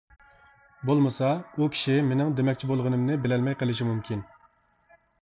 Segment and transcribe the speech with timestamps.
[0.89, 4.29] بولمىسا ئۇ كىشى مىنىڭ دېمەكچى بولغىنىمنى بىلەلمەي قىلىشى مۇمكىن.